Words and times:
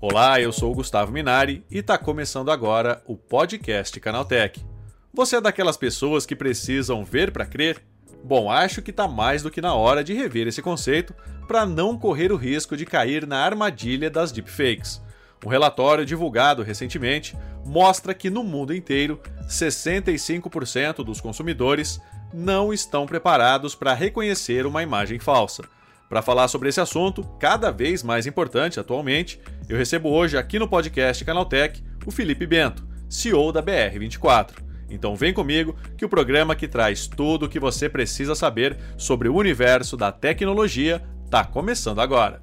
Olá, 0.00 0.40
eu 0.40 0.52
sou 0.52 0.72
o 0.72 0.74
Gustavo 0.74 1.12
Minari 1.12 1.64
e 1.70 1.78
está 1.78 1.96
começando 1.96 2.50
agora 2.50 3.02
o 3.06 3.16
podcast 3.16 3.98
Canaltech. 4.00 4.64
Você 5.14 5.36
é 5.36 5.40
daquelas 5.40 5.76
pessoas 5.76 6.26
que 6.26 6.34
precisam 6.34 7.04
ver 7.04 7.30
para 7.30 7.46
crer? 7.46 7.82
Bom, 8.22 8.50
acho 8.50 8.82
que 8.82 8.90
está 8.90 9.08
mais 9.08 9.42
do 9.42 9.50
que 9.50 9.60
na 9.60 9.74
hora 9.74 10.04
de 10.04 10.12
rever 10.12 10.46
esse 10.46 10.60
conceito 10.60 11.14
para 11.46 11.64
não 11.64 11.96
correr 11.96 12.32
o 12.32 12.36
risco 12.36 12.76
de 12.76 12.84
cair 12.84 13.26
na 13.26 13.38
armadilha 13.38 14.10
das 14.10 14.30
deepfakes. 14.30 15.00
Um 15.44 15.48
relatório 15.48 16.04
divulgado 16.04 16.62
recentemente 16.62 17.36
mostra 17.64 18.14
que 18.14 18.30
no 18.30 18.42
mundo 18.42 18.74
inteiro, 18.74 19.20
65% 19.48 21.04
dos 21.04 21.20
consumidores 21.20 22.00
não 22.32 22.72
estão 22.72 23.06
preparados 23.06 23.74
para 23.74 23.94
reconhecer 23.94 24.66
uma 24.66 24.82
imagem 24.82 25.18
falsa. 25.18 25.64
Para 26.08 26.22
falar 26.22 26.48
sobre 26.48 26.68
esse 26.68 26.80
assunto, 26.80 27.22
cada 27.38 27.70
vez 27.70 28.02
mais 28.02 28.26
importante 28.26 28.80
atualmente, 28.80 29.40
eu 29.68 29.76
recebo 29.76 30.08
hoje 30.10 30.36
aqui 30.36 30.58
no 30.58 30.68
podcast 30.68 31.24
Canaltech 31.24 31.82
o 32.04 32.10
Felipe 32.10 32.46
Bento, 32.46 32.84
CEO 33.08 33.52
da 33.52 33.62
BR24. 33.62 34.54
Então 34.90 35.14
vem 35.14 35.32
comigo 35.32 35.76
que 35.96 36.04
o 36.04 36.08
programa 36.08 36.56
que 36.56 36.66
traz 36.66 37.06
tudo 37.06 37.46
o 37.46 37.48
que 37.48 37.60
você 37.60 37.88
precisa 37.88 38.34
saber 38.34 38.76
sobre 38.96 39.28
o 39.28 39.36
universo 39.36 39.96
da 39.96 40.10
tecnologia 40.10 41.00
está 41.24 41.44
começando 41.44 42.00
agora. 42.00 42.42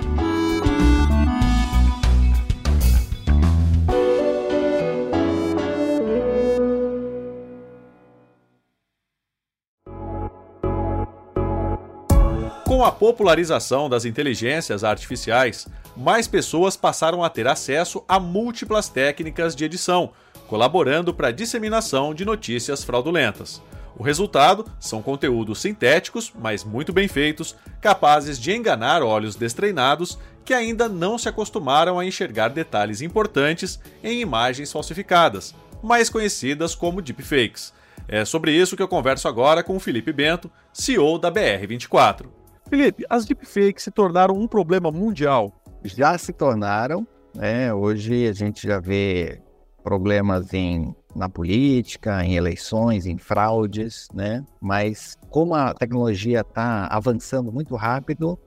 Com 12.81 12.85
a 12.87 12.91
popularização 12.91 13.87
das 13.87 14.05
inteligências 14.05 14.83
artificiais, 14.83 15.67
mais 15.95 16.27
pessoas 16.27 16.75
passaram 16.75 17.23
a 17.23 17.29
ter 17.29 17.47
acesso 17.47 18.03
a 18.07 18.19
múltiplas 18.19 18.89
técnicas 18.89 19.55
de 19.55 19.63
edição, 19.63 20.13
colaborando 20.47 21.13
para 21.13 21.27
a 21.27 21.31
disseminação 21.31 22.11
de 22.11 22.25
notícias 22.25 22.83
fraudulentas. 22.83 23.61
O 23.95 24.01
resultado 24.01 24.65
são 24.79 24.99
conteúdos 24.99 25.61
sintéticos, 25.61 26.33
mas 26.35 26.63
muito 26.63 26.91
bem 26.91 27.07
feitos, 27.07 27.55
capazes 27.79 28.39
de 28.39 28.51
enganar 28.51 29.03
olhos 29.03 29.35
destreinados 29.35 30.17
que 30.43 30.51
ainda 30.51 30.89
não 30.89 31.19
se 31.19 31.29
acostumaram 31.29 31.99
a 31.99 32.05
enxergar 32.05 32.47
detalhes 32.47 32.99
importantes 32.99 33.79
em 34.03 34.21
imagens 34.21 34.71
falsificadas, 34.71 35.53
mais 35.83 36.09
conhecidas 36.09 36.73
como 36.73 36.99
deepfakes. 36.99 37.73
É 38.07 38.25
sobre 38.25 38.51
isso 38.53 38.75
que 38.75 38.81
eu 38.81 38.87
converso 38.87 39.27
agora 39.27 39.61
com 39.61 39.75
o 39.75 39.79
Felipe 39.79 40.11
Bento, 40.11 40.49
CEO 40.73 41.19
da 41.19 41.31
BR24. 41.31 42.40
Felipe, 42.71 43.05
as 43.09 43.25
deepfakes 43.25 43.83
se 43.83 43.91
tornaram 43.91 44.33
um 44.33 44.47
problema 44.47 44.89
mundial? 44.89 45.51
Já 45.83 46.17
se 46.17 46.31
tornaram. 46.31 47.05
Né? 47.35 47.73
Hoje 47.73 48.25
a 48.25 48.31
gente 48.31 48.65
já 48.65 48.79
vê 48.79 49.41
problemas 49.83 50.53
em, 50.53 50.95
na 51.13 51.27
política, 51.27 52.23
em 52.23 52.35
eleições, 52.35 53.05
em 53.05 53.17
fraudes, 53.17 54.07
né? 54.13 54.45
Mas 54.61 55.17
como 55.29 55.53
a 55.53 55.73
tecnologia 55.73 56.39
está 56.39 56.87
avançando 56.87 57.51
muito 57.51 57.75
rápido, 57.75 58.39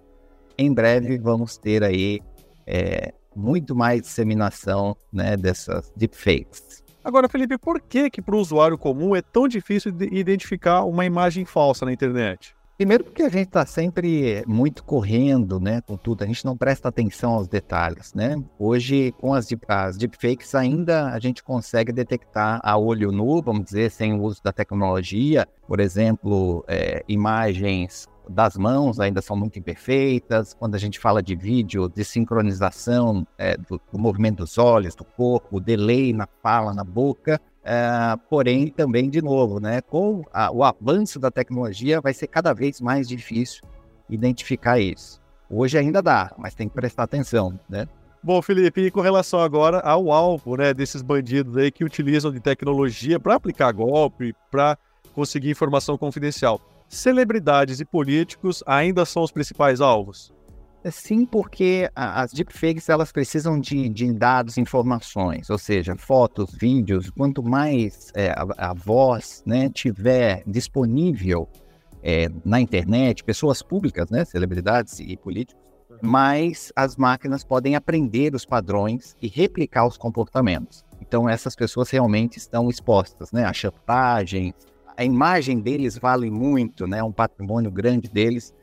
em 0.56 0.72
breve 0.72 1.18
vamos 1.18 1.58
ter 1.58 1.84
aí 1.84 2.18
é, 2.66 3.12
muito 3.36 3.76
mais 3.76 4.00
disseminação 4.00 4.96
né, 5.12 5.36
dessas 5.36 5.92
deepfakes. 5.94 6.82
Agora, 7.04 7.28
Felipe, 7.28 7.58
por 7.58 7.78
que 7.78 8.08
que 8.08 8.22
para 8.22 8.34
o 8.34 8.40
usuário 8.40 8.78
comum 8.78 9.14
é 9.14 9.20
tão 9.20 9.46
difícil 9.46 9.94
identificar 10.10 10.84
uma 10.84 11.04
imagem 11.04 11.44
falsa 11.44 11.84
na 11.84 11.92
internet? 11.92 12.56
Primeiro 12.76 13.04
porque 13.04 13.22
a 13.22 13.28
gente 13.28 13.46
está 13.46 13.64
sempre 13.64 14.42
muito 14.48 14.82
correndo, 14.82 15.60
né, 15.60 15.80
com 15.80 15.96
tudo, 15.96 16.24
a 16.24 16.26
gente 16.26 16.44
não 16.44 16.56
presta 16.56 16.88
atenção 16.88 17.34
aos 17.34 17.46
detalhes, 17.46 18.12
né? 18.12 18.34
Hoje, 18.58 19.12
com 19.20 19.32
as, 19.32 19.46
deep, 19.46 19.64
as 19.68 19.96
deepfakes, 19.96 20.56
ainda 20.56 21.10
a 21.10 21.20
gente 21.20 21.44
consegue 21.44 21.92
detectar 21.92 22.60
a 22.64 22.76
olho 22.76 23.12
nu, 23.12 23.40
vamos 23.40 23.66
dizer, 23.66 23.92
sem 23.92 24.12
o 24.12 24.22
uso 24.22 24.42
da 24.42 24.52
tecnologia, 24.52 25.46
por 25.68 25.78
exemplo, 25.78 26.64
é, 26.66 27.04
imagens 27.06 28.08
das 28.28 28.56
mãos 28.56 29.00
ainda 29.00 29.20
são 29.20 29.36
muito 29.36 29.58
imperfeitas, 29.58 30.54
quando 30.54 30.74
a 30.74 30.78
gente 30.78 30.98
fala 30.98 31.22
de 31.22 31.34
vídeo, 31.34 31.88
de 31.88 32.04
sincronização 32.04 33.26
é, 33.36 33.56
do, 33.56 33.80
do 33.92 33.98
movimento 33.98 34.38
dos 34.38 34.58
olhos, 34.58 34.94
do 34.94 35.04
corpo, 35.04 35.60
delay 35.60 36.12
na 36.12 36.26
fala, 36.42 36.72
na 36.72 36.84
boca, 36.84 37.40
Uh, 37.64 38.18
porém, 38.28 38.68
também, 38.68 39.08
de 39.08 39.22
novo, 39.22 39.58
né, 39.58 39.80
com 39.80 40.22
a, 40.34 40.50
o 40.52 40.62
avanço 40.62 41.18
da 41.18 41.30
tecnologia, 41.30 41.98
vai 41.98 42.12
ser 42.12 42.26
cada 42.26 42.52
vez 42.52 42.78
mais 42.78 43.08
difícil 43.08 43.62
identificar 44.08 44.78
isso. 44.78 45.18
Hoje 45.48 45.78
ainda 45.78 46.02
dá, 46.02 46.34
mas 46.36 46.54
tem 46.54 46.68
que 46.68 46.74
prestar 46.74 47.04
atenção, 47.04 47.58
né? 47.66 47.88
Bom, 48.22 48.40
Felipe, 48.42 48.82
e 48.82 48.90
com 48.90 49.00
relação 49.00 49.40
agora 49.40 49.80
ao 49.80 50.12
alvo 50.12 50.56
né, 50.56 50.74
desses 50.74 51.00
bandidos 51.00 51.56
aí 51.56 51.70
que 51.70 51.84
utilizam 51.84 52.30
de 52.30 52.40
tecnologia 52.40 53.18
para 53.18 53.34
aplicar 53.34 53.72
golpe, 53.72 54.34
para 54.50 54.76
conseguir 55.14 55.50
informação 55.50 55.96
confidencial, 55.96 56.60
celebridades 56.88 57.80
e 57.80 57.84
políticos 57.84 58.62
ainda 58.66 59.04
são 59.04 59.22
os 59.22 59.32
principais 59.32 59.80
alvos? 59.80 60.32
Sim, 60.90 61.24
porque 61.24 61.90
as 61.94 62.30
deepfakes 62.32 62.90
elas 62.90 63.10
precisam 63.10 63.58
de, 63.58 63.88
de 63.88 64.12
dados, 64.12 64.58
informações, 64.58 65.48
ou 65.48 65.56
seja, 65.56 65.96
fotos, 65.96 66.52
vídeos. 66.52 67.08
Quanto 67.10 67.42
mais 67.42 68.12
é, 68.14 68.30
a, 68.30 68.70
a, 68.70 68.74
voz 68.74 69.42
né, 69.46 69.70
tiver 69.70 70.42
disponível 70.46 71.48
é, 72.02 72.28
na 72.44 72.60
internet, 72.60 73.24
pessoas 73.24 73.62
públicas, 73.62 74.10
né, 74.10 74.26
celebridades 74.26 75.00
e 75.00 75.16
políticos, 75.16 75.64
mais 76.02 76.70
as 76.76 76.96
máquinas 76.96 77.42
podem 77.44 77.74
aprender 77.74 78.34
os 78.34 78.44
padrões 78.44 79.16
e 79.22 79.28
replicar 79.28 79.86
os 79.86 79.96
comportamentos. 79.96 80.84
Então 81.00 81.26
essas 81.26 81.56
pessoas 81.56 81.88
realmente 81.88 82.36
estão 82.36 82.68
expostas, 82.68 83.32
né, 83.32 83.44
a 83.44 83.52
chantagens. 83.54 84.54
A 84.96 85.04
imagem 85.04 85.60
deles 85.60 85.98
vale 85.98 86.30
muito, 86.30 86.86
né, 86.86 87.02
um 87.02 87.12
patrimônio 87.12 87.70
grande 87.70 88.08
deles 88.08 88.54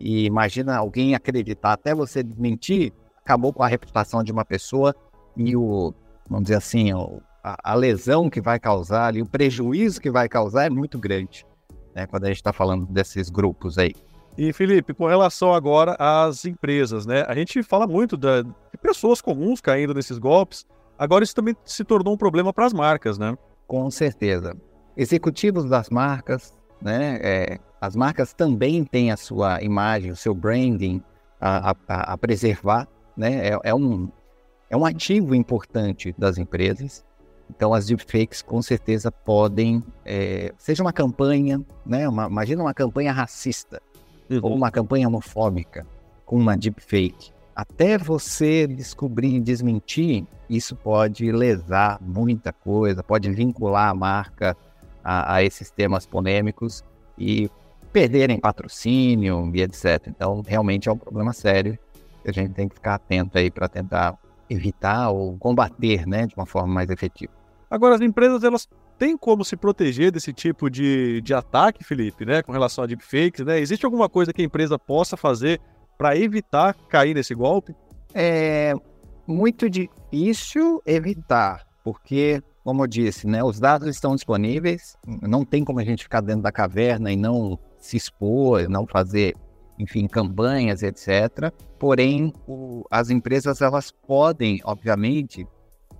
e 0.00 0.24
imagina 0.24 0.76
alguém 0.76 1.14
acreditar, 1.14 1.72
até 1.72 1.94
você 1.94 2.22
mentir, 2.22 2.92
acabou 3.18 3.52
com 3.52 3.62
a 3.62 3.68
reputação 3.68 4.22
de 4.22 4.32
uma 4.32 4.44
pessoa 4.44 4.94
e 5.36 5.56
o, 5.56 5.94
vamos 6.28 6.44
dizer 6.44 6.56
assim, 6.56 6.92
o, 6.92 7.20
a, 7.42 7.72
a, 7.72 7.74
lesão 7.74 8.30
que 8.30 8.40
vai 8.40 8.58
causar 8.58 9.06
ali, 9.06 9.22
o 9.22 9.26
prejuízo 9.26 10.00
que 10.00 10.10
vai 10.10 10.28
causar 10.28 10.66
é 10.66 10.70
muito 10.70 10.98
grande, 10.98 11.46
né? 11.94 12.06
Quando 12.06 12.24
a 12.24 12.28
gente 12.28 12.36
está 12.36 12.52
falando 12.52 12.86
desses 12.86 13.28
grupos 13.28 13.78
aí. 13.78 13.94
E 14.36 14.52
Felipe, 14.52 14.92
com 14.92 15.06
relação 15.06 15.52
agora 15.52 15.96
às 15.98 16.44
empresas, 16.44 17.06
né? 17.06 17.24
A 17.28 17.34
gente 17.34 17.62
fala 17.62 17.86
muito 17.86 18.16
da, 18.16 18.42
de 18.42 18.78
pessoas 18.82 19.20
comuns 19.20 19.60
caindo 19.60 19.94
nesses 19.94 20.18
golpes. 20.18 20.66
Agora 20.98 21.22
isso 21.22 21.34
também 21.34 21.56
se 21.64 21.84
tornou 21.84 22.14
um 22.14 22.16
problema 22.18 22.52
para 22.52 22.66
as 22.66 22.72
marcas, 22.72 23.16
né? 23.16 23.36
Com 23.66 23.90
certeza. 23.90 24.56
Executivos 24.96 25.64
das 25.64 25.90
marcas, 25.90 26.56
né? 26.80 27.18
É, 27.22 27.58
as 27.80 27.96
marcas 27.96 28.32
também 28.32 28.84
têm 28.84 29.10
a 29.10 29.16
sua 29.16 29.62
imagem, 29.62 30.10
o 30.10 30.16
seu 30.16 30.34
branding 30.34 31.02
a, 31.40 31.74
a, 31.88 32.12
a 32.12 32.18
preservar, 32.18 32.88
né? 33.16 33.48
É, 33.48 33.58
é, 33.64 33.74
um, 33.74 34.08
é 34.70 34.76
um 34.76 34.84
ativo 34.84 35.34
importante 35.34 36.14
das 36.16 36.38
empresas. 36.38 37.04
Então, 37.50 37.74
as 37.74 37.86
deepfakes 37.86 38.40
com 38.40 38.62
certeza 38.62 39.12
podem, 39.12 39.82
é, 40.04 40.52
seja 40.56 40.82
uma 40.82 40.92
campanha, 40.92 41.60
né? 41.84 42.08
Uma, 42.08 42.26
imagina 42.26 42.62
uma 42.62 42.74
campanha 42.74 43.12
racista 43.12 43.82
uhum. 44.30 44.40
ou 44.42 44.54
uma 44.54 44.70
campanha 44.70 45.08
homofóbica 45.08 45.86
com 46.24 46.36
uma 46.36 46.56
deepfake. 46.56 47.32
Até 47.54 47.96
você 47.96 48.66
descobrir 48.66 49.36
e 49.36 49.40
desmentir, 49.40 50.26
isso 50.48 50.74
pode 50.74 51.30
lesar 51.30 52.00
muita 52.00 52.52
coisa, 52.52 53.02
pode 53.02 53.30
vincular 53.30 53.90
a 53.90 53.94
marca 53.94 54.56
a, 55.04 55.34
a 55.34 55.42
esses 55.42 55.70
temas 55.70 56.06
polêmicos 56.06 56.82
e 57.18 57.50
perderem 57.92 58.40
patrocínio 58.40 59.50
e 59.54 59.62
etc. 59.62 60.08
Então, 60.08 60.42
realmente 60.44 60.88
é 60.88 60.92
um 60.92 60.98
problema 60.98 61.32
sério 61.32 61.78
que 62.22 62.30
a 62.30 62.32
gente 62.32 62.54
tem 62.54 62.68
que 62.68 62.74
ficar 62.74 62.94
atento 62.94 63.38
aí 63.38 63.50
para 63.50 63.68
tentar 63.68 64.18
evitar 64.48 65.10
ou 65.10 65.36
combater, 65.38 66.06
né, 66.06 66.26
de 66.26 66.34
uma 66.34 66.46
forma 66.46 66.72
mais 66.72 66.90
efetiva. 66.90 67.32
Agora, 67.70 67.94
as 67.94 68.00
empresas 68.00 68.42
elas 68.42 68.68
tem 68.98 69.16
como 69.16 69.44
se 69.44 69.56
proteger 69.56 70.10
desse 70.10 70.32
tipo 70.32 70.70
de, 70.70 71.20
de 71.20 71.34
ataque, 71.34 71.84
Felipe, 71.84 72.24
né, 72.24 72.42
com 72.42 72.52
relação 72.52 72.84
a 72.84 72.86
deepfakes, 72.86 73.44
né? 73.44 73.58
Existe 73.58 73.84
alguma 73.84 74.08
coisa 74.08 74.32
que 74.32 74.40
a 74.40 74.44
empresa 74.44 74.78
possa 74.78 75.16
fazer 75.16 75.60
para 75.98 76.16
evitar 76.16 76.74
cair 76.88 77.14
nesse 77.14 77.34
golpe? 77.34 77.74
É 78.14 78.72
muito 79.26 79.68
difícil 79.68 80.82
evitar, 80.86 81.66
porque, 81.82 82.42
como 82.64 82.82
eu 82.82 82.86
disse, 82.86 83.26
né, 83.26 83.44
os 83.44 83.60
dados 83.60 83.88
estão 83.88 84.14
disponíveis, 84.14 84.96
não 85.22 85.44
tem 85.44 85.62
como 85.62 85.80
a 85.80 85.84
gente 85.84 86.02
ficar 86.02 86.22
dentro 86.22 86.42
da 86.42 86.50
caverna 86.50 87.12
e 87.12 87.16
não 87.16 87.58
se 87.78 87.96
expor, 87.96 88.68
não 88.70 88.86
fazer, 88.86 89.36
enfim, 89.78 90.06
campanhas, 90.06 90.82
etc. 90.82 91.52
Porém, 91.78 92.32
o, 92.48 92.82
as 92.90 93.10
empresas 93.10 93.60
elas 93.60 93.92
podem, 93.92 94.60
obviamente, 94.64 95.46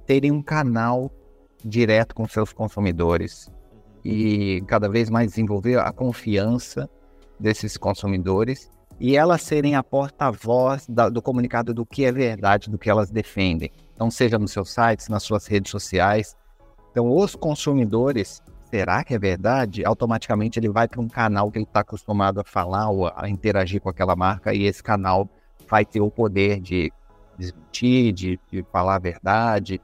terem 0.06 0.32
um 0.32 0.42
canal 0.42 1.12
direto 1.62 2.14
com 2.14 2.26
seus 2.26 2.52
consumidores 2.52 3.50
e 4.02 4.62
cada 4.66 4.88
vez 4.88 5.10
mais 5.10 5.28
desenvolver 5.28 5.78
a 5.78 5.92
confiança 5.92 6.88
desses 7.38 7.76
consumidores 7.76 8.70
e 8.98 9.16
elas 9.16 9.42
serem 9.42 9.74
a 9.74 9.82
porta-voz 9.82 10.86
do 11.12 11.20
comunicado 11.20 11.74
do 11.74 11.84
que 11.84 12.04
é 12.04 12.12
verdade, 12.12 12.70
do 12.70 12.78
que 12.78 12.88
elas 12.88 13.10
defendem. 13.10 13.70
Então, 13.94 14.10
seja 14.10 14.38
nos 14.38 14.52
seus 14.52 14.72
sites, 14.72 15.08
nas 15.08 15.22
suas 15.22 15.46
redes 15.46 15.70
sociais. 15.70 16.36
Então, 16.94 17.10
os 17.10 17.34
consumidores, 17.34 18.40
será 18.70 19.02
que 19.02 19.14
é 19.14 19.18
verdade? 19.18 19.84
Automaticamente 19.84 20.60
ele 20.60 20.68
vai 20.68 20.86
para 20.86 21.00
um 21.00 21.08
canal 21.08 21.50
que 21.50 21.58
ele 21.58 21.64
está 21.64 21.80
acostumado 21.80 22.38
a 22.38 22.44
falar 22.44 22.88
ou 22.88 23.08
a 23.08 23.28
interagir 23.28 23.80
com 23.80 23.88
aquela 23.88 24.14
marca 24.14 24.54
e 24.54 24.62
esse 24.62 24.80
canal 24.80 25.28
vai 25.68 25.84
ter 25.84 26.00
o 26.00 26.08
poder 26.08 26.60
de 26.60 26.92
desmentir, 27.36 28.12
de, 28.12 28.40
de 28.48 28.64
falar 28.70 28.94
a 28.94 28.98
verdade, 29.00 29.82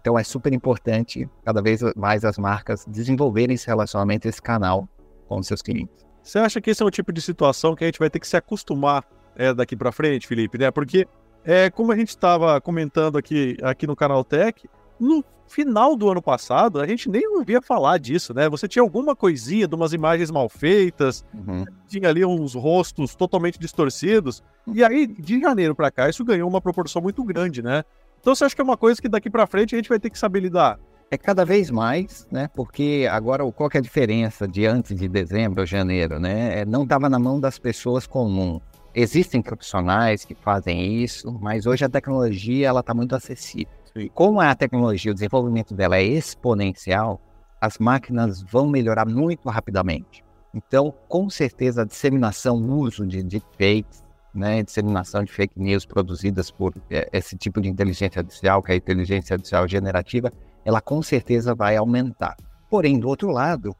então 0.00 0.18
é 0.18 0.24
super 0.24 0.52
importante 0.52 1.30
cada 1.44 1.62
vez 1.62 1.80
mais 1.94 2.24
as 2.24 2.36
marcas 2.38 2.84
desenvolverem 2.88 3.54
esse 3.54 3.68
relacionamento, 3.68 4.26
esse 4.26 4.42
canal 4.42 4.88
com 5.28 5.40
seus 5.40 5.62
clientes. 5.62 6.04
Você 6.24 6.40
acha 6.40 6.60
que 6.60 6.70
esse 6.70 6.82
é 6.82 6.86
um 6.86 6.90
tipo 6.90 7.12
de 7.12 7.22
situação 7.22 7.76
que 7.76 7.84
a 7.84 7.86
gente 7.86 8.00
vai 8.00 8.10
ter 8.10 8.18
que 8.18 8.26
se 8.26 8.36
acostumar 8.36 9.04
é, 9.36 9.54
daqui 9.54 9.76
para 9.76 9.92
frente, 9.92 10.26
Felipe? 10.26 10.58
Né? 10.58 10.72
Porque, 10.72 11.06
é, 11.44 11.70
como 11.70 11.92
a 11.92 11.96
gente 11.96 12.08
estava 12.08 12.60
comentando 12.60 13.16
aqui, 13.16 13.56
aqui 13.62 13.86
no 13.86 13.94
Canal 13.94 14.24
Tech, 14.24 14.68
no 14.98 15.24
final 15.48 15.96
do 15.96 16.10
ano 16.10 16.22
passado, 16.22 16.80
a 16.80 16.86
gente 16.86 17.08
nem 17.08 17.26
ouvia 17.26 17.60
falar 17.60 17.98
disso, 17.98 18.34
né? 18.34 18.48
Você 18.48 18.68
tinha 18.68 18.82
alguma 18.82 19.16
coisinha 19.16 19.66
de 19.66 19.74
umas 19.74 19.92
imagens 19.92 20.30
mal 20.30 20.48
feitas, 20.48 21.24
uhum. 21.34 21.64
tinha 21.86 22.08
ali 22.08 22.24
uns 22.24 22.54
rostos 22.54 23.14
totalmente 23.14 23.58
distorcidos, 23.58 24.42
e 24.66 24.84
aí, 24.84 25.06
de 25.06 25.40
janeiro 25.40 25.74
para 25.74 25.90
cá, 25.90 26.08
isso 26.08 26.24
ganhou 26.24 26.48
uma 26.48 26.60
proporção 26.60 27.00
muito 27.00 27.24
grande, 27.24 27.62
né? 27.62 27.82
Então 28.20 28.34
você 28.34 28.44
acha 28.44 28.54
que 28.54 28.60
é 28.60 28.64
uma 28.64 28.76
coisa 28.76 29.00
que 29.00 29.08
daqui 29.08 29.30
para 29.30 29.46
frente 29.46 29.74
a 29.74 29.78
gente 29.78 29.88
vai 29.88 29.98
ter 29.98 30.10
que 30.10 30.18
saber 30.18 30.40
lidar? 30.40 30.78
É 31.10 31.16
cada 31.16 31.44
vez 31.44 31.70
mais, 31.70 32.26
né? 32.30 32.50
Porque 32.54 33.08
agora 33.10 33.50
qual 33.52 33.70
que 33.70 33.78
é 33.78 33.80
a 33.80 33.82
diferença 33.82 34.46
de 34.46 34.66
antes 34.66 34.94
de 34.94 35.08
dezembro 35.08 35.60
ou 35.60 35.66
janeiro, 35.66 36.18
né? 36.18 36.60
É, 36.60 36.64
não 36.66 36.82
estava 36.82 37.08
na 37.08 37.18
mão 37.18 37.40
das 37.40 37.58
pessoas 37.58 38.06
comuns. 38.06 38.60
Existem 38.94 39.40
profissionais 39.40 40.24
que 40.24 40.34
fazem 40.34 41.02
isso, 41.02 41.32
mas 41.40 41.66
hoje 41.66 41.84
a 41.84 41.88
tecnologia 41.88 42.68
ela 42.68 42.80
está 42.80 42.92
muito 42.92 43.14
acessível. 43.14 43.77
Sim. 43.92 44.08
Como 44.14 44.40
a 44.40 44.54
tecnologia, 44.54 45.10
o 45.10 45.14
desenvolvimento 45.14 45.74
dela 45.74 45.96
é 45.96 46.02
exponencial, 46.02 47.20
as 47.60 47.78
máquinas 47.78 48.42
vão 48.42 48.68
melhorar 48.68 49.06
muito 49.06 49.48
rapidamente. 49.48 50.24
Então, 50.54 50.94
com 51.08 51.28
certeza, 51.28 51.82
a 51.82 51.84
disseminação, 51.84 52.56
o 52.56 52.78
uso 52.78 53.06
de 53.06 53.22
deepfakes, 53.22 54.02
né, 54.34 54.62
disseminação 54.62 55.24
de 55.24 55.32
fake 55.32 55.58
news 55.58 55.84
produzidas 55.84 56.50
por 56.50 56.74
é, 56.90 57.08
esse 57.12 57.36
tipo 57.36 57.60
de 57.60 57.68
inteligência 57.68 58.20
artificial, 58.20 58.62
que 58.62 58.70
é 58.72 58.74
a 58.74 58.78
inteligência 58.78 59.34
artificial 59.34 59.66
generativa, 59.66 60.32
ela 60.64 60.80
com 60.80 61.02
certeza 61.02 61.54
vai 61.54 61.76
aumentar. 61.76 62.36
Porém, 62.70 62.98
do 62.98 63.08
outro 63.08 63.30
lado, 63.30 63.74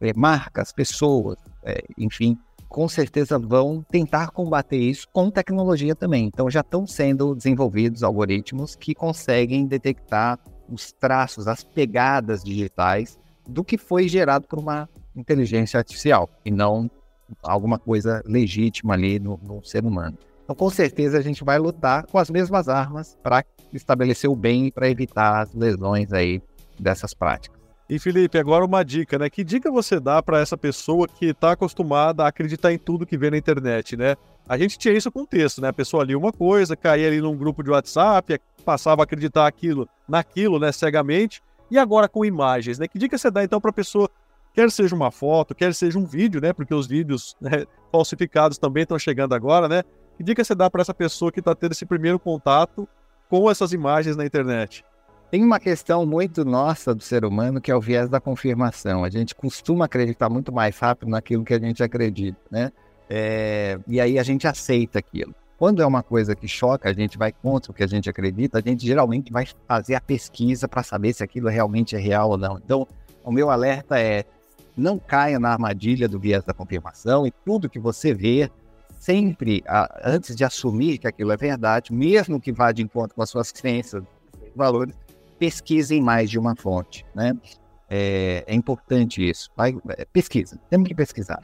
é, 0.00 0.12
marcas, 0.14 0.72
pessoas, 0.72 1.36
é, 1.62 1.82
enfim, 1.96 2.38
com 2.68 2.88
certeza 2.88 3.38
vão 3.38 3.82
tentar 3.82 4.30
combater 4.30 4.76
isso 4.76 5.06
com 5.12 5.30
tecnologia 5.30 5.94
também. 5.94 6.26
Então, 6.26 6.50
já 6.50 6.60
estão 6.60 6.86
sendo 6.86 7.34
desenvolvidos 7.34 8.02
algoritmos 8.02 8.76
que 8.76 8.94
conseguem 8.94 9.66
detectar 9.66 10.38
os 10.70 10.92
traços, 10.92 11.48
as 11.48 11.64
pegadas 11.64 12.44
digitais 12.44 13.18
do 13.48 13.64
que 13.64 13.78
foi 13.78 14.06
gerado 14.06 14.46
por 14.46 14.58
uma 14.58 14.88
inteligência 15.16 15.78
artificial 15.78 16.28
e 16.44 16.50
não 16.50 16.90
alguma 17.42 17.78
coisa 17.78 18.22
legítima 18.26 18.94
ali 18.94 19.18
no, 19.18 19.38
no 19.42 19.64
ser 19.64 19.84
humano. 19.84 20.16
Então, 20.44 20.54
com 20.54 20.70
certeza, 20.70 21.18
a 21.18 21.22
gente 21.22 21.44
vai 21.44 21.58
lutar 21.58 22.06
com 22.06 22.18
as 22.18 22.30
mesmas 22.30 22.68
armas 22.68 23.16
para 23.22 23.44
estabelecer 23.72 24.30
o 24.30 24.36
bem 24.36 24.66
e 24.66 24.72
para 24.72 24.88
evitar 24.88 25.42
as 25.42 25.52
lesões 25.54 26.12
aí 26.12 26.40
dessas 26.78 27.12
práticas. 27.12 27.57
E 27.88 27.98
Felipe, 27.98 28.36
agora 28.36 28.66
uma 28.66 28.84
dica, 28.84 29.18
né? 29.18 29.30
Que 29.30 29.42
dica 29.42 29.70
você 29.70 29.98
dá 29.98 30.22
para 30.22 30.40
essa 30.40 30.58
pessoa 30.58 31.08
que 31.08 31.26
está 31.26 31.52
acostumada 31.52 32.22
a 32.22 32.28
acreditar 32.28 32.70
em 32.70 32.76
tudo 32.76 33.06
que 33.06 33.16
vê 33.16 33.30
na 33.30 33.38
internet, 33.38 33.96
né? 33.96 34.14
A 34.46 34.58
gente 34.58 34.76
tinha 34.76 34.92
isso 34.92 35.10
com 35.10 35.24
texto, 35.24 35.62
né? 35.62 35.68
A 35.68 35.72
pessoa 35.72 36.04
lia 36.04 36.18
uma 36.18 36.30
coisa, 36.30 36.76
caía 36.76 37.08
ali 37.08 37.18
num 37.18 37.34
grupo 37.34 37.62
de 37.62 37.70
WhatsApp, 37.70 38.38
passava 38.62 39.02
a 39.02 39.04
acreditar 39.04 39.46
aquilo, 39.46 39.88
naquilo, 40.06 40.58
né, 40.58 40.70
cegamente. 40.70 41.42
E 41.70 41.78
agora 41.78 42.08
com 42.08 42.26
imagens, 42.26 42.78
né? 42.78 42.86
Que 42.86 42.98
dica 42.98 43.16
você 43.16 43.30
dá 43.30 43.42
então 43.42 43.58
para 43.58 43.70
a 43.70 43.74
pessoa 43.74 44.10
quer 44.52 44.70
seja 44.70 44.94
uma 44.94 45.10
foto, 45.10 45.54
quer 45.54 45.72
seja 45.72 45.98
um 45.98 46.04
vídeo, 46.04 46.42
né? 46.42 46.52
Porque 46.52 46.74
os 46.74 46.86
vídeos 46.86 47.36
né, 47.40 47.64
falsificados 47.90 48.58
também 48.58 48.82
estão 48.82 48.98
chegando 48.98 49.34
agora, 49.34 49.66
né? 49.66 49.82
Que 50.18 50.22
dica 50.22 50.44
você 50.44 50.54
dá 50.54 50.68
para 50.68 50.82
essa 50.82 50.92
pessoa 50.92 51.32
que 51.32 51.38
está 51.38 51.54
tendo 51.54 51.72
esse 51.72 51.86
primeiro 51.86 52.18
contato 52.18 52.86
com 53.30 53.50
essas 53.50 53.72
imagens 53.72 54.14
na 54.14 54.26
internet? 54.26 54.84
Tem 55.30 55.44
uma 55.44 55.60
questão 55.60 56.06
muito 56.06 56.42
nossa 56.42 56.94
do 56.94 57.02
ser 57.02 57.22
humano 57.22 57.60
que 57.60 57.70
é 57.70 57.76
o 57.76 57.80
viés 57.80 58.08
da 58.08 58.18
confirmação. 58.18 59.04
A 59.04 59.10
gente 59.10 59.34
costuma 59.34 59.84
acreditar 59.84 60.30
muito 60.30 60.50
mais 60.50 60.78
rápido 60.78 61.10
naquilo 61.10 61.44
que 61.44 61.52
a 61.52 61.60
gente 61.60 61.82
acredita, 61.82 62.38
né? 62.50 62.72
É... 63.10 63.78
e 63.86 64.00
aí 64.00 64.18
a 64.18 64.22
gente 64.22 64.46
aceita 64.46 64.98
aquilo. 64.98 65.34
Quando 65.58 65.82
é 65.82 65.86
uma 65.86 66.02
coisa 66.02 66.34
que 66.34 66.48
choca, 66.48 66.88
a 66.88 66.92
gente 66.94 67.18
vai 67.18 67.30
contra 67.30 67.72
o 67.72 67.74
que 67.74 67.82
a 67.82 67.86
gente 67.86 68.08
acredita, 68.08 68.58
a 68.58 68.62
gente 68.62 68.86
geralmente 68.86 69.30
vai 69.30 69.46
fazer 69.66 69.96
a 69.96 70.00
pesquisa 70.00 70.66
para 70.66 70.82
saber 70.82 71.12
se 71.12 71.22
aquilo 71.22 71.48
realmente 71.48 71.94
é 71.94 71.98
real 71.98 72.30
ou 72.30 72.38
não. 72.38 72.58
Então, 72.58 72.86
o 73.22 73.30
meu 73.30 73.50
alerta 73.50 73.98
é 73.98 74.24
não 74.76 74.98
caia 74.98 75.38
na 75.38 75.50
armadilha 75.50 76.08
do 76.08 76.18
viés 76.18 76.44
da 76.44 76.54
confirmação 76.54 77.26
e 77.26 77.32
tudo 77.44 77.68
que 77.68 77.80
você 77.80 78.14
vê, 78.14 78.50
sempre 78.98 79.62
antes 80.02 80.34
de 80.34 80.44
assumir 80.44 80.96
que 80.96 81.08
aquilo 81.08 81.32
é 81.32 81.36
verdade, 81.36 81.92
mesmo 81.92 82.40
que 82.40 82.52
vá 82.52 82.72
de 82.72 82.82
encontro 82.82 83.14
com 83.14 83.22
as 83.22 83.28
suas 83.28 83.50
crenças, 83.50 84.02
valores, 84.54 84.94
pesquise 85.38 85.94
em 85.94 86.00
mais 86.00 86.30
de 86.30 86.38
uma 86.38 86.54
fonte, 86.56 87.04
né? 87.14 87.36
É, 87.88 88.44
é 88.46 88.54
importante 88.54 89.26
isso. 89.26 89.50
Vai, 89.56 89.76
é, 89.90 90.04
pesquisa, 90.04 90.58
temos 90.68 90.88
que 90.88 90.94
pesquisar. 90.94 91.42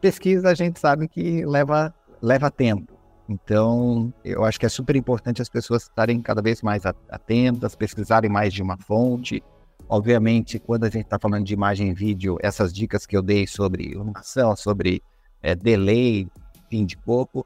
Pesquisa 0.00 0.48
a 0.48 0.54
gente 0.54 0.78
sabe 0.78 1.08
que 1.08 1.44
leva, 1.44 1.94
leva 2.22 2.50
tempo. 2.50 2.94
Então, 3.28 4.12
eu 4.24 4.44
acho 4.44 4.58
que 4.58 4.66
é 4.66 4.68
super 4.68 4.96
importante 4.96 5.40
as 5.40 5.48
pessoas 5.48 5.84
estarem 5.84 6.20
cada 6.20 6.42
vez 6.42 6.62
mais 6.62 6.84
atentas, 6.84 7.76
pesquisarem 7.76 8.30
mais 8.30 8.52
de 8.52 8.62
uma 8.62 8.76
fonte, 8.76 9.42
Obviamente, 9.90 10.60
quando 10.60 10.84
a 10.84 10.88
gente 10.88 11.02
está 11.02 11.18
falando 11.18 11.44
de 11.44 11.52
imagem 11.52 11.88
e 11.88 11.92
vídeo, 11.92 12.38
essas 12.40 12.72
dicas 12.72 13.04
que 13.04 13.16
eu 13.16 13.20
dei 13.20 13.44
sobre 13.44 13.88
iluminação, 13.88 14.54
sobre 14.54 15.02
é, 15.42 15.52
delay, 15.52 16.28
fim 16.70 16.86
de 16.86 16.96
pouco, 16.96 17.44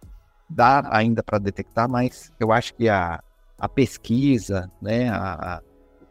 dá 0.49 0.87
ainda 0.95 1.23
para 1.23 1.39
detectar, 1.39 1.89
mas 1.89 2.31
eu 2.39 2.53
acho 2.53 2.75
que 2.75 2.87
a, 2.87 3.19
a 3.59 3.67
pesquisa, 3.67 4.71
né, 4.83 5.09
a 5.09 5.63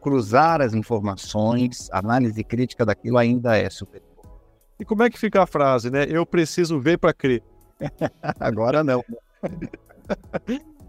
cruzar 0.04 0.60
as 0.60 0.74
informações, 0.74 1.88
a 1.90 1.98
análise 1.98 2.44
crítica 2.44 2.84
daquilo 2.84 3.16
ainda 3.16 3.56
é 3.56 3.70
super 3.70 4.02
importante. 4.02 4.38
E 4.78 4.84
como 4.84 5.02
é 5.02 5.08
que 5.08 5.18
fica 5.18 5.42
a 5.42 5.46
frase, 5.46 5.90
né? 5.90 6.04
Eu 6.06 6.26
preciso 6.26 6.78
ver 6.78 6.98
para 6.98 7.14
crer. 7.14 7.42
Agora 8.38 8.84
não. 8.84 9.02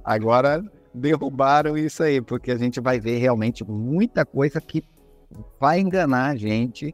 Agora 0.03 0.61
derrubaram 0.93 1.77
isso 1.77 2.03
aí, 2.03 2.19
porque 2.19 2.51
a 2.51 2.57
gente 2.57 2.81
vai 2.81 2.99
ver 2.99 3.17
realmente 3.19 3.63
muita 3.63 4.25
coisa 4.25 4.59
que 4.59 4.83
vai 5.61 5.79
enganar 5.79 6.31
a 6.31 6.35
gente 6.35 6.93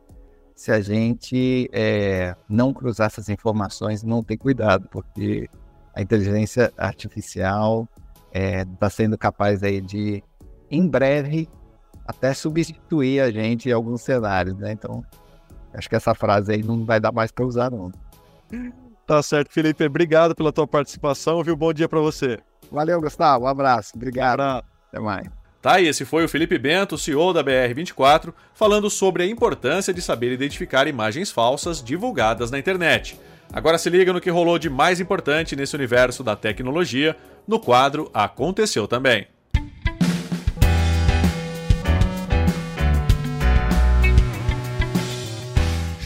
se 0.56 0.72
a 0.72 0.80
gente 0.80 1.68
é, 1.74 2.36
não 2.48 2.72
cruzar 2.72 3.08
essas 3.08 3.30
informações, 3.30 4.04
não 4.04 4.24
ter 4.24 4.38
cuidado, 4.38 4.88
porque 4.92 5.50
a 5.96 6.04
inteligência 6.04 6.72
artificial 6.78 7.90
está 8.28 8.40
é, 8.40 8.66
tá 8.80 8.90
sendo 8.92 9.18
capaz 9.18 9.64
aí 9.64 9.82
de, 9.82 10.24
em 10.70 10.88
breve, 10.88 11.50
até 12.06 12.34
substituir 12.34 13.22
a 13.22 13.32
gente 13.32 13.70
em 13.70 13.72
alguns 13.72 14.02
cenários, 14.02 14.56
né? 14.58 14.72
Então, 14.72 15.04
acho 15.74 15.90
que 15.90 15.96
essa 15.96 16.14
frase 16.14 16.54
aí 16.54 16.64
não 16.64 16.86
vai 16.86 17.00
dar 17.00 17.12
mais 17.12 17.32
para 17.32 17.46
usar, 17.46 17.72
não. 17.72 17.92
Tá 19.06 19.22
certo, 19.22 19.52
Felipe. 19.52 19.86
Obrigado 19.86 20.36
pela 20.36 20.52
tua 20.52 20.68
participação, 20.68 21.44
viu? 21.44 21.56
Bom 21.56 21.74
dia 21.74 21.90
para 21.90 22.00
você. 22.00 22.40
Valeu, 22.72 23.02
Gustavo. 23.02 23.46
Um 23.46 23.48
abraço. 23.48 23.94
Obrigado. 23.96 24.42
Até 24.42 25.00
mais. 25.00 25.28
Tá, 25.62 25.80
e 25.80 25.88
esse 25.88 26.06
foi 26.06 26.26
o 26.26 26.30
Felipe 26.30 26.58
Bento, 26.58 26.98
CEO 26.98 27.34
da 27.34 27.44
BR24, 27.44 28.34
falando 28.54 28.90
sobre 28.90 29.24
a 29.24 29.28
importância 29.28 29.94
de 29.94 30.02
saber 30.02 30.32
identificar 30.32 30.88
imagens 30.88 31.30
falsas 31.30 31.84
divulgadas 31.84 32.50
na 32.50 32.58
internet. 32.58 33.20
Agora 33.54 33.78
se 33.78 33.90
liga 33.90 34.12
no 34.12 34.22
que 34.22 34.30
rolou 34.30 34.58
de 34.58 34.70
mais 34.70 35.00
importante 35.00 35.56
nesse 35.56 35.76
universo 35.76 36.24
da 36.24 36.36
tecnologia 36.36 37.16
no 37.48 37.60
quadro 37.60 38.10
Aconteceu 38.14 38.88
Também. 38.88 39.28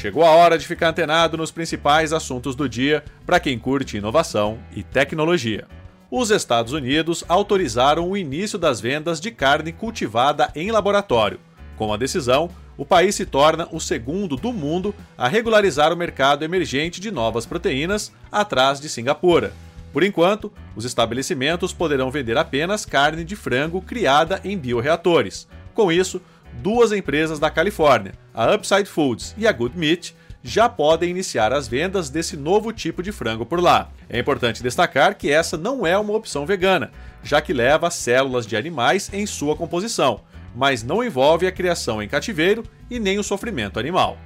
Chegou 0.05 0.23
a 0.23 0.29
hora 0.29 0.55
de 0.55 0.67
ficar 0.67 0.89
antenado 0.89 1.35
nos 1.35 1.49
principais 1.49 2.13
assuntos 2.13 2.55
do 2.55 2.69
dia 2.69 3.03
para 3.25 3.39
quem 3.39 3.57
curte 3.57 3.97
inovação 3.97 4.59
e 4.75 4.83
tecnologia. 4.83 5.65
Os 6.11 6.29
Estados 6.29 6.73
Unidos 6.73 7.25
autorizaram 7.27 8.07
o 8.07 8.15
início 8.15 8.59
das 8.59 8.79
vendas 8.79 9.19
de 9.19 9.31
carne 9.31 9.71
cultivada 9.71 10.51
em 10.53 10.69
laboratório. 10.69 11.39
Com 11.75 11.91
a 11.91 11.97
decisão, 11.97 12.51
o 12.77 12.85
país 12.85 13.15
se 13.15 13.25
torna 13.25 13.67
o 13.71 13.79
segundo 13.79 14.35
do 14.35 14.53
mundo 14.53 14.93
a 15.17 15.27
regularizar 15.27 15.91
o 15.91 15.97
mercado 15.97 16.45
emergente 16.45 17.01
de 17.01 17.09
novas 17.09 17.47
proteínas, 17.47 18.13
atrás 18.31 18.79
de 18.79 18.87
Singapura. 18.87 19.53
Por 19.91 20.03
enquanto, 20.03 20.53
os 20.75 20.85
estabelecimentos 20.85 21.73
poderão 21.73 22.11
vender 22.11 22.37
apenas 22.37 22.85
carne 22.85 23.23
de 23.23 23.35
frango 23.35 23.81
criada 23.81 24.39
em 24.43 24.55
bioreatores. 24.55 25.47
Com 25.73 25.91
isso, 25.91 26.21
duas 26.61 26.91
empresas 26.91 27.39
da 27.39 27.49
Califórnia, 27.49 28.13
a 28.33 28.53
Upside 28.53 28.85
Foods 28.85 29.35
e 29.37 29.47
a 29.47 29.51
Good 29.51 29.77
Meat, 29.77 30.15
já 30.43 30.69
podem 30.69 31.09
iniciar 31.09 31.51
as 31.51 31.67
vendas 31.67 32.09
desse 32.09 32.37
novo 32.37 32.71
tipo 32.71 33.01
de 33.01 33.11
frango 33.11 33.45
por 33.45 33.59
lá. 33.59 33.89
É 34.07 34.19
importante 34.19 34.61
destacar 34.61 35.15
que 35.15 35.31
essa 35.31 35.57
não 35.57 35.87
é 35.87 35.97
uma 35.97 36.13
opção 36.13 36.45
vegana, 36.45 36.91
já 37.23 37.41
que 37.41 37.51
leva 37.51 37.89
células 37.89 38.45
de 38.45 38.55
animais 38.55 39.09
em 39.11 39.25
sua 39.25 39.55
composição, 39.55 40.21
mas 40.55 40.83
não 40.83 41.03
envolve 41.03 41.47
a 41.47 41.51
criação 41.51 42.01
em 42.01 42.07
cativeiro 42.07 42.63
e 42.89 42.99
nem 42.99 43.17
o 43.17 43.23
sofrimento 43.23 43.79
animal. 43.79 44.17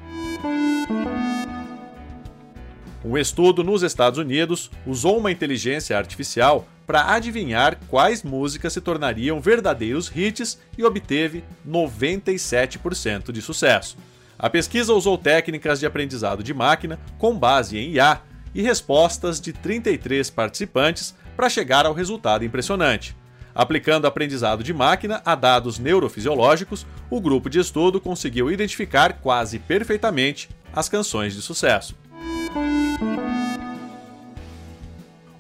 Um 3.03 3.17
estudo 3.17 3.63
nos 3.63 3.81
Estados 3.81 4.19
Unidos 4.19 4.69
usou 4.85 5.17
uma 5.17 5.31
inteligência 5.31 5.97
artificial 5.97 6.67
para 6.89 7.13
adivinhar 7.13 7.77
quais 7.87 8.23
músicas 8.23 8.73
se 8.73 8.81
tornariam 8.81 9.39
verdadeiros 9.39 10.11
hits 10.15 10.57
e 10.75 10.83
obteve 10.83 11.43
97% 11.63 13.31
de 13.31 13.43
sucesso. 13.43 13.95
A 14.39 14.49
pesquisa 14.49 14.91
usou 14.91 15.15
técnicas 15.15 15.79
de 15.79 15.85
aprendizado 15.85 16.41
de 16.41 16.51
máquina 16.51 16.99
com 17.19 17.37
base 17.37 17.77
em 17.77 17.91
IA 17.91 18.21
e 18.55 18.63
respostas 18.63 19.39
de 19.39 19.53
33 19.53 20.31
participantes 20.31 21.13
para 21.37 21.47
chegar 21.47 21.85
ao 21.85 21.93
resultado 21.93 22.43
impressionante. 22.43 23.15
Aplicando 23.53 24.07
aprendizado 24.07 24.63
de 24.63 24.73
máquina 24.73 25.21
a 25.23 25.35
dados 25.35 25.77
neurofisiológicos, 25.77 26.87
o 27.07 27.21
grupo 27.21 27.51
de 27.51 27.59
estudo 27.59 28.01
conseguiu 28.01 28.51
identificar 28.51 29.19
quase 29.21 29.59
perfeitamente 29.59 30.49
as 30.73 30.89
canções 30.89 31.35
de 31.35 31.43
sucesso. 31.43 31.95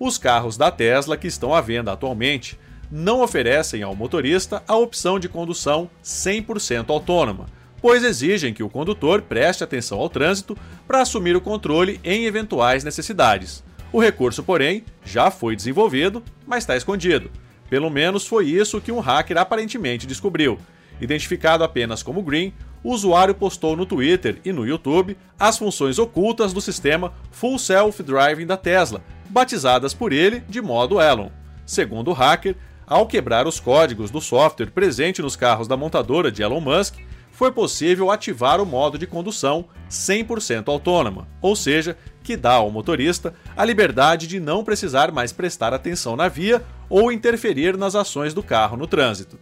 Os 0.09 0.17
carros 0.17 0.57
da 0.57 0.71
Tesla 0.71 1.15
que 1.15 1.27
estão 1.27 1.53
à 1.53 1.61
venda 1.61 1.93
atualmente 1.93 2.59
não 2.89 3.21
oferecem 3.21 3.83
ao 3.83 3.95
motorista 3.95 4.63
a 4.67 4.75
opção 4.75 5.19
de 5.19 5.29
condução 5.29 5.87
100% 6.03 6.89
autônoma, 6.89 7.45
pois 7.79 8.03
exigem 8.03 8.51
que 8.51 8.63
o 8.63 8.69
condutor 8.71 9.21
preste 9.21 9.63
atenção 9.63 9.99
ao 9.99 10.09
trânsito 10.09 10.57
para 10.87 11.01
assumir 11.01 11.35
o 11.35 11.41
controle 11.41 11.99
em 12.03 12.25
eventuais 12.25 12.83
necessidades. 12.83 13.63
O 13.93 13.99
recurso, 13.99 14.41
porém, 14.41 14.83
já 15.05 15.29
foi 15.29 15.55
desenvolvido, 15.55 16.23
mas 16.43 16.63
está 16.63 16.75
escondido. 16.75 17.29
Pelo 17.69 17.91
menos 17.91 18.25
foi 18.25 18.47
isso 18.47 18.81
que 18.81 18.91
um 18.91 18.99
hacker 18.99 19.37
aparentemente 19.37 20.07
descobriu. 20.07 20.57
Identificado 21.01 21.63
apenas 21.63 22.03
como 22.03 22.21
Green, 22.21 22.53
o 22.83 22.93
usuário 22.93 23.35
postou 23.35 23.75
no 23.75 23.85
Twitter 23.85 24.39
e 24.43 24.51
no 24.51 24.65
YouTube 24.65 25.17
as 25.39 25.57
funções 25.57 25.99
ocultas 25.99 26.53
do 26.53 26.61
sistema 26.61 27.13
Full 27.31 27.59
Self 27.59 28.01
Driving 28.03 28.45
da 28.45 28.57
Tesla, 28.57 29.03
batizadas 29.29 29.93
por 29.93 30.11
ele 30.13 30.41
de 30.47 30.61
modo 30.61 31.01
Elon. 31.01 31.29
Segundo 31.65 32.09
o 32.09 32.13
hacker, 32.13 32.55
ao 32.87 33.05
quebrar 33.05 33.47
os 33.47 33.59
códigos 33.59 34.09
do 34.09 34.19
software 34.19 34.71
presente 34.71 35.21
nos 35.21 35.35
carros 35.35 35.67
da 35.67 35.77
montadora 35.77 36.31
de 36.31 36.41
Elon 36.41 36.61
Musk, 36.61 36.95
foi 37.31 37.51
possível 37.51 38.11
ativar 38.11 38.59
o 38.59 38.65
modo 38.65 38.97
de 38.97 39.07
condução 39.07 39.65
100% 39.89 40.67
autônoma, 40.67 41.27
ou 41.41 41.55
seja, 41.55 41.95
que 42.21 42.35
dá 42.35 42.53
ao 42.53 42.69
motorista 42.69 43.33
a 43.55 43.63
liberdade 43.63 44.27
de 44.27 44.39
não 44.39 44.63
precisar 44.63 45.11
mais 45.11 45.31
prestar 45.31 45.73
atenção 45.73 46.15
na 46.15 46.27
via 46.27 46.61
ou 46.89 47.11
interferir 47.11 47.77
nas 47.77 47.95
ações 47.95 48.33
do 48.33 48.43
carro 48.43 48.75
no 48.75 48.87
trânsito. 48.87 49.39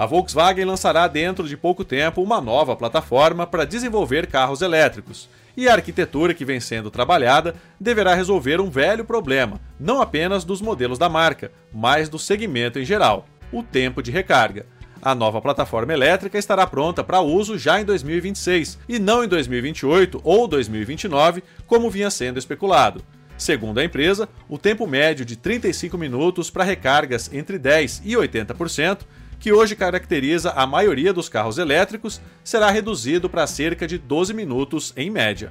A 0.00 0.06
Volkswagen 0.06 0.64
lançará 0.64 1.06
dentro 1.06 1.46
de 1.46 1.58
pouco 1.58 1.84
tempo 1.84 2.22
uma 2.22 2.40
nova 2.40 2.74
plataforma 2.74 3.46
para 3.46 3.66
desenvolver 3.66 4.26
carros 4.28 4.62
elétricos, 4.62 5.28
e 5.54 5.68
a 5.68 5.74
arquitetura 5.74 6.32
que 6.32 6.42
vem 6.42 6.58
sendo 6.58 6.90
trabalhada 6.90 7.54
deverá 7.78 8.14
resolver 8.14 8.62
um 8.62 8.70
velho 8.70 9.04
problema, 9.04 9.60
não 9.78 10.00
apenas 10.00 10.42
dos 10.42 10.62
modelos 10.62 10.98
da 10.98 11.10
marca, 11.10 11.52
mas 11.70 12.08
do 12.08 12.18
segmento 12.18 12.78
em 12.78 12.84
geral: 12.86 13.26
o 13.52 13.62
tempo 13.62 14.02
de 14.02 14.10
recarga. 14.10 14.64
A 15.02 15.14
nova 15.14 15.38
plataforma 15.38 15.92
elétrica 15.92 16.38
estará 16.38 16.66
pronta 16.66 17.04
para 17.04 17.20
uso 17.20 17.58
já 17.58 17.78
em 17.78 17.84
2026 17.84 18.78
e 18.88 18.98
não 18.98 19.22
em 19.22 19.28
2028 19.28 20.18
ou 20.24 20.48
2029, 20.48 21.44
como 21.66 21.90
vinha 21.90 22.08
sendo 22.08 22.38
especulado. 22.38 23.04
Segundo 23.36 23.76
a 23.76 23.84
empresa, 23.84 24.30
o 24.48 24.56
tempo 24.56 24.86
médio 24.86 25.26
de 25.26 25.36
35 25.36 25.98
minutos 25.98 26.48
para 26.48 26.64
recargas 26.64 27.30
entre 27.34 27.58
10 27.58 28.00
e 28.02 28.12
80% 28.12 29.00
que 29.40 29.52
hoje 29.52 29.74
caracteriza 29.74 30.50
a 30.50 30.66
maioria 30.66 31.12
dos 31.12 31.28
carros 31.28 31.56
elétricos, 31.56 32.20
será 32.44 32.70
reduzido 32.70 33.28
para 33.28 33.46
cerca 33.46 33.86
de 33.86 33.96
12 33.96 34.34
minutos 34.34 34.92
em 34.94 35.10
média. 35.10 35.50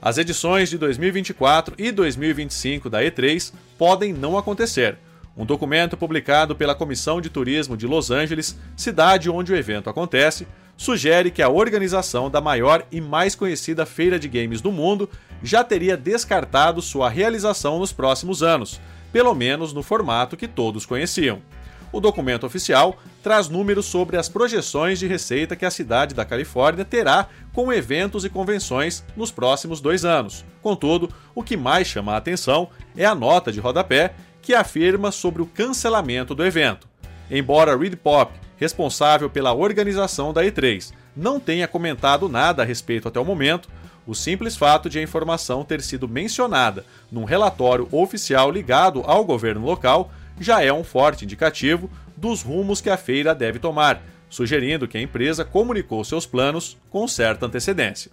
As 0.00 0.18
edições 0.18 0.68
de 0.68 0.76
2024 0.76 1.74
e 1.78 1.90
2025 1.90 2.90
da 2.90 3.02
E3 3.02 3.52
podem 3.78 4.12
não 4.12 4.36
acontecer. 4.36 4.98
Um 5.34 5.46
documento 5.46 5.96
publicado 5.96 6.54
pela 6.54 6.74
Comissão 6.74 7.20
de 7.20 7.30
Turismo 7.30 7.76
de 7.76 7.86
Los 7.86 8.10
Angeles, 8.10 8.58
cidade 8.76 9.30
onde 9.30 9.52
o 9.52 9.56
evento 9.56 9.88
acontece, 9.88 10.46
sugere 10.76 11.30
que 11.30 11.40
a 11.40 11.48
organização 11.48 12.28
da 12.28 12.40
maior 12.40 12.84
e 12.92 13.00
mais 13.00 13.34
conhecida 13.34 13.86
feira 13.86 14.18
de 14.18 14.28
games 14.28 14.60
do 14.60 14.72
mundo 14.72 15.08
já 15.42 15.64
teria 15.64 15.96
descartado 15.96 16.82
sua 16.82 17.08
realização 17.08 17.78
nos 17.78 17.92
próximos 17.92 18.42
anos, 18.42 18.80
pelo 19.12 19.34
menos 19.34 19.72
no 19.72 19.82
formato 19.82 20.36
que 20.36 20.48
todos 20.48 20.86
conheciam. 20.86 21.40
O 21.92 22.00
documento 22.00 22.46
oficial 22.46 22.96
traz 23.22 23.50
números 23.50 23.84
sobre 23.84 24.16
as 24.16 24.28
projeções 24.28 24.98
de 24.98 25.06
receita 25.06 25.54
que 25.54 25.66
a 25.66 25.70
cidade 25.70 26.14
da 26.14 26.24
Califórnia 26.24 26.86
terá 26.86 27.28
com 27.52 27.70
eventos 27.70 28.24
e 28.24 28.30
convenções 28.30 29.04
nos 29.14 29.30
próximos 29.30 29.80
dois 29.80 30.04
anos. 30.04 30.42
Contudo, 30.62 31.10
o 31.34 31.42
que 31.42 31.56
mais 31.56 31.86
chama 31.86 32.14
a 32.14 32.16
atenção 32.16 32.68
é 32.96 33.04
a 33.04 33.14
nota 33.14 33.52
de 33.52 33.60
rodapé 33.60 34.14
que 34.40 34.54
afirma 34.54 35.12
sobre 35.12 35.42
o 35.42 35.46
cancelamento 35.46 36.34
do 36.34 36.44
evento. 36.44 36.88
Embora 37.30 37.76
Reed 37.76 37.96
Pop, 37.96 38.32
responsável 38.56 39.28
pela 39.28 39.52
organização 39.52 40.32
da 40.32 40.42
E3, 40.42 40.92
não 41.14 41.38
tenha 41.38 41.68
comentado 41.68 42.28
nada 42.28 42.62
a 42.62 42.66
respeito 42.66 43.06
até 43.06 43.20
o 43.20 43.24
momento, 43.24 43.68
o 44.06 44.14
simples 44.14 44.56
fato 44.56 44.88
de 44.88 44.98
a 44.98 45.02
informação 45.02 45.64
ter 45.64 45.80
sido 45.82 46.08
mencionada 46.08 46.84
num 47.10 47.24
relatório 47.24 47.88
oficial 47.92 48.50
ligado 48.50 49.02
ao 49.04 49.24
governo 49.24 49.64
local 49.64 50.10
já 50.40 50.62
é 50.62 50.72
um 50.72 50.84
forte 50.84 51.24
indicativo 51.24 51.90
dos 52.16 52.42
rumos 52.42 52.80
que 52.80 52.90
a 52.90 52.96
feira 52.96 53.34
deve 53.34 53.58
tomar, 53.58 54.02
sugerindo 54.28 54.88
que 54.88 54.98
a 54.98 55.02
empresa 55.02 55.44
comunicou 55.44 56.02
seus 56.04 56.26
planos 56.26 56.76
com 56.90 57.06
certa 57.06 57.46
antecedência. 57.46 58.10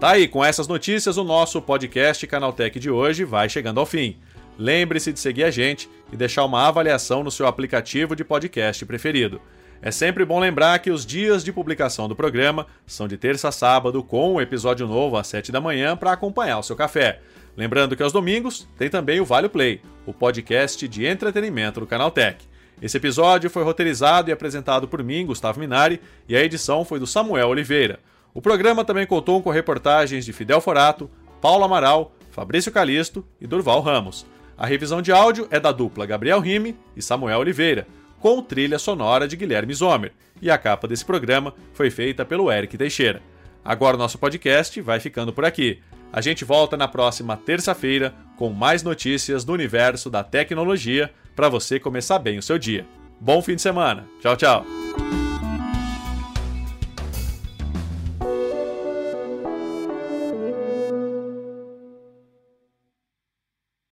Tá 0.00 0.10
aí, 0.12 0.28
com 0.28 0.44
essas 0.44 0.68
notícias, 0.68 1.16
o 1.16 1.24
nosso 1.24 1.60
podcast 1.60 2.24
Canaltech 2.24 2.78
de 2.78 2.88
hoje 2.88 3.24
vai 3.24 3.48
chegando 3.48 3.80
ao 3.80 3.86
fim. 3.86 4.16
Lembre-se 4.56 5.12
de 5.12 5.18
seguir 5.18 5.42
a 5.42 5.50
gente 5.50 5.90
e 6.12 6.16
deixar 6.16 6.44
uma 6.44 6.68
avaliação 6.68 7.24
no 7.24 7.32
seu 7.32 7.48
aplicativo 7.48 8.14
de 8.14 8.24
podcast 8.24 8.86
preferido. 8.86 9.40
É 9.80 9.92
sempre 9.92 10.24
bom 10.24 10.40
lembrar 10.40 10.80
que 10.80 10.90
os 10.90 11.06
dias 11.06 11.44
de 11.44 11.52
publicação 11.52 12.08
do 12.08 12.16
programa 12.16 12.66
são 12.84 13.06
de 13.06 13.16
terça 13.16 13.48
a 13.48 13.52
sábado, 13.52 14.02
com 14.02 14.34
um 14.34 14.40
episódio 14.40 14.88
novo 14.88 15.16
às 15.16 15.28
7 15.28 15.52
da 15.52 15.60
manhã 15.60 15.96
para 15.96 16.10
acompanhar 16.10 16.58
o 16.58 16.64
seu 16.64 16.74
café. 16.74 17.20
Lembrando 17.56 17.94
que 17.94 18.02
aos 18.02 18.12
domingos 18.12 18.68
tem 18.76 18.90
também 18.90 19.20
o 19.20 19.24
Vale 19.24 19.48
Play, 19.48 19.80
o 20.04 20.12
podcast 20.12 20.86
de 20.88 21.06
entretenimento 21.06 21.78
do 21.78 21.86
Canal 21.86 22.10
Tech. 22.10 22.44
Esse 22.82 22.96
episódio 22.96 23.48
foi 23.48 23.62
roteirizado 23.62 24.30
e 24.30 24.32
apresentado 24.32 24.88
por 24.88 25.02
mim, 25.02 25.26
Gustavo 25.26 25.60
Minari, 25.60 26.00
e 26.28 26.36
a 26.36 26.42
edição 26.42 26.84
foi 26.84 26.98
do 26.98 27.06
Samuel 27.06 27.48
Oliveira. 27.48 28.00
O 28.34 28.42
programa 28.42 28.84
também 28.84 29.06
contou 29.06 29.40
com 29.40 29.50
reportagens 29.50 30.24
de 30.24 30.32
Fidel 30.32 30.60
Forato, 30.60 31.08
Paulo 31.40 31.64
Amaral, 31.64 32.12
Fabrício 32.32 32.72
Calisto 32.72 33.24
e 33.40 33.46
Durval 33.46 33.80
Ramos. 33.80 34.26
A 34.56 34.66
revisão 34.66 35.00
de 35.00 35.12
áudio 35.12 35.46
é 35.52 35.60
da 35.60 35.70
dupla 35.70 36.04
Gabriel 36.04 36.40
Rime 36.40 36.76
e 36.96 37.02
Samuel 37.02 37.38
Oliveira 37.38 37.86
com 38.20 38.42
trilha 38.42 38.78
sonora 38.78 39.26
de 39.28 39.36
Guilherme 39.36 39.74
Zomer, 39.74 40.12
e 40.40 40.50
a 40.50 40.58
capa 40.58 40.86
desse 40.86 41.04
programa 41.04 41.54
foi 41.72 41.90
feita 41.90 42.24
pelo 42.24 42.50
Eric 42.50 42.76
Teixeira. 42.76 43.22
Agora 43.64 43.96
o 43.96 43.98
nosso 43.98 44.18
podcast 44.18 44.80
vai 44.80 45.00
ficando 45.00 45.32
por 45.32 45.44
aqui. 45.44 45.80
A 46.12 46.20
gente 46.20 46.44
volta 46.44 46.76
na 46.76 46.88
próxima 46.88 47.36
terça-feira 47.36 48.14
com 48.36 48.50
mais 48.50 48.82
notícias 48.82 49.44
do 49.44 49.52
universo 49.52 50.08
da 50.08 50.24
tecnologia 50.24 51.10
para 51.36 51.48
você 51.48 51.78
começar 51.78 52.18
bem 52.18 52.38
o 52.38 52.42
seu 52.42 52.58
dia. 52.58 52.86
Bom 53.20 53.42
fim 53.42 53.56
de 53.56 53.62
semana. 53.62 54.06
Tchau, 54.20 54.36
tchau. 54.36 55.17